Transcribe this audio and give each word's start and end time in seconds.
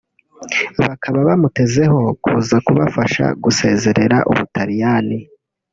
bakaba 0.81 1.17
bamutezeho 1.27 1.99
kuza 2.23 2.55
kubafasha 2.65 3.25
guzezerera 3.43 4.17
Ubutaliyani 4.31 5.17